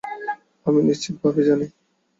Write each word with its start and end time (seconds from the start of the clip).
আমি 0.65 0.79
নিশ্চিতভাবেই 0.83 1.45
জানি। 1.47 1.65